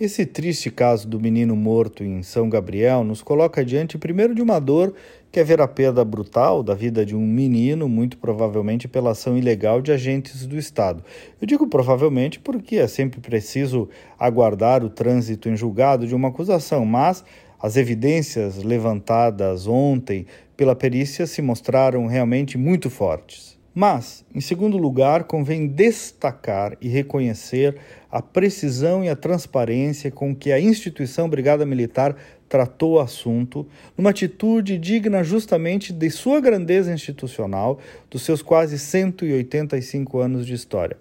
[0.00, 4.58] Esse triste caso do menino morto em São Gabriel nos coloca diante, primeiro, de uma
[4.58, 4.94] dor
[5.30, 9.36] que é ver a perda brutal da vida de um menino, muito provavelmente pela ação
[9.36, 11.04] ilegal de agentes do Estado.
[11.38, 16.86] Eu digo provavelmente porque é sempre preciso aguardar o trânsito em julgado de uma acusação,
[16.86, 17.22] mas
[17.60, 20.24] as evidências levantadas ontem
[20.56, 23.59] pela perícia se mostraram realmente muito fortes.
[23.72, 27.76] Mas, em segundo lugar, convém destacar e reconhecer
[28.10, 32.16] a precisão e a transparência com que a instituição Brigada Militar
[32.48, 33.64] tratou o assunto,
[33.96, 37.78] numa atitude digna justamente de sua grandeza institucional,
[38.10, 40.96] dos seus quase 185 anos de história.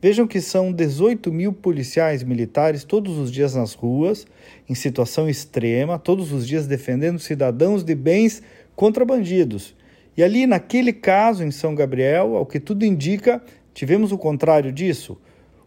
[0.00, 4.24] Vejam que são 18 mil policiais militares todos os dias nas ruas,
[4.68, 8.40] em situação extrema, todos os dias defendendo cidadãos de bens
[8.76, 9.74] contra bandidos
[10.16, 15.18] e ali, naquele caso, em São Gabriel, ao que tudo indica, tivemos o contrário disso.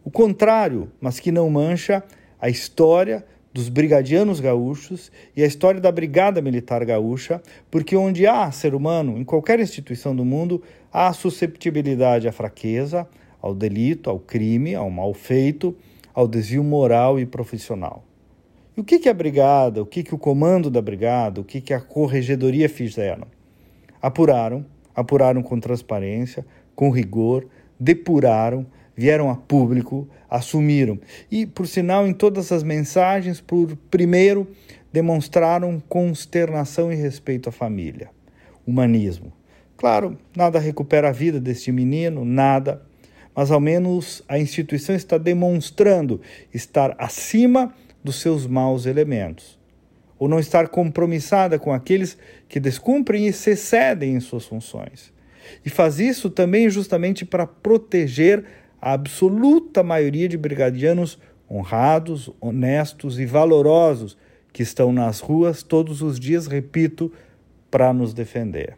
[0.04, 2.02] O contrário, mas que não mancha,
[2.40, 8.50] a história dos brigadianos gaúchos e a história da Brigada Militar Gaúcha, porque onde há
[8.52, 10.62] ser humano, em qualquer instituição do mundo,
[10.94, 13.08] há susceptibilidade à fraqueza,
[13.42, 15.76] ao delito, ao crime, ao mal feito,
[16.14, 18.04] ao desvio moral e profissional.
[18.78, 21.60] E o que, que a brigada, o que, que o comando da brigada, o que,
[21.60, 23.28] que a corregedoria fizeram?
[24.02, 26.46] Apuraram, apuraram com transparência,
[26.76, 27.48] com rigor,
[27.80, 31.00] depuraram, vieram a público, assumiram.
[31.32, 34.48] E, por sinal, em todas as mensagens, por primeiro,
[34.92, 38.10] demonstraram consternação e respeito à família.
[38.66, 39.32] Humanismo.
[39.78, 42.82] Claro, nada recupera a vida deste menino, nada,
[43.36, 46.20] mas ao menos a instituição está demonstrando
[46.52, 49.57] estar acima dos seus maus elementos
[50.20, 55.12] ou não estar compromissada com aqueles que descumprem e se excedem em suas funções.
[55.66, 58.44] E faz isso também justamente para proteger
[58.82, 64.18] a absoluta maioria de brigadianos honrados, honestos e valorosos
[64.52, 67.12] que estão nas ruas todos os dias, repito,
[67.70, 68.76] para nos defender.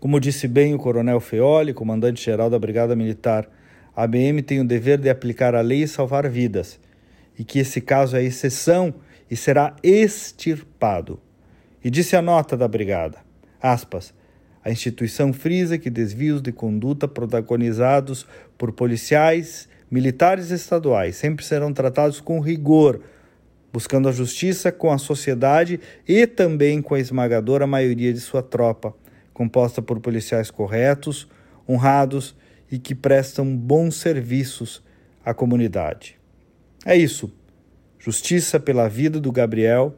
[0.00, 3.48] Como disse bem o Coronel Feoli, comandante-geral da Brigada Militar,
[3.94, 6.78] a ABM tem o dever de aplicar a lei e salvar vidas,
[7.38, 8.94] e que esse caso é exceção
[9.30, 11.20] e será extirpado.
[11.82, 13.18] E disse a nota da brigada,
[13.60, 14.12] aspas,
[14.64, 22.20] a instituição frisa que desvios de conduta protagonizados por policiais, militares estaduais sempre serão tratados
[22.20, 23.00] com rigor,
[23.72, 28.94] buscando a justiça com a sociedade e também com a esmagadora maioria de sua tropa,
[29.32, 31.28] composta por policiais corretos,
[31.68, 32.34] honrados
[32.70, 34.82] e que prestam bons serviços
[35.24, 36.18] à comunidade.
[36.84, 37.32] É isso.
[37.98, 39.94] Justiça pela vida do Gabriel,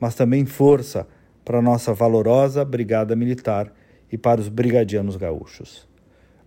[0.00, 1.06] mas também força
[1.44, 3.72] para a nossa valorosa Brigada Militar
[4.10, 5.86] e para os brigadianos gaúchos.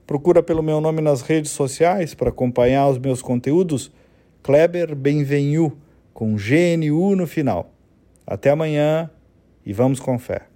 [0.07, 3.91] Procura pelo meu nome nas redes sociais para acompanhar os meus conteúdos.
[4.43, 5.77] Kleber Benvenu,
[6.13, 7.71] com GNU no final.
[8.25, 9.09] Até amanhã
[9.65, 10.47] e vamos com fé.